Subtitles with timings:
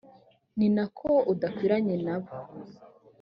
[0.57, 2.29] ni na ko udakwiranyenabo